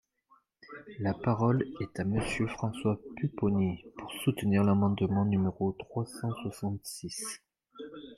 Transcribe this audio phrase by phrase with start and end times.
[0.99, 7.21] La parole est à Monsieur François Pupponi, pour soutenir l’amendement numéro trois cent soixante-six.